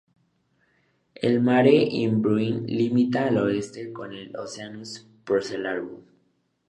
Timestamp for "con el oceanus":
3.93-5.05